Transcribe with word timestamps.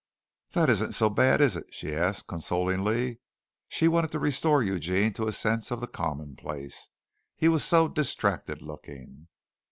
"That 0.53 0.67
isn't 0.71 0.93
so 0.93 1.11
bad, 1.11 1.41
is 1.41 1.55
it?" 1.55 1.71
she 1.71 1.93
asked 1.93 2.25
consolingly. 2.25 3.19
She 3.67 3.87
wanted 3.87 4.11
to 4.13 4.19
restore 4.19 4.63
Eugene 4.63 5.13
to 5.13 5.27
a 5.27 5.31
sense 5.31 5.69
of 5.69 5.79
the 5.79 5.85
commonplace. 5.85 6.89
He 7.37 7.47
was 7.47 7.63
so 7.63 7.87
distracted 7.87 8.63
looking. 8.63 9.27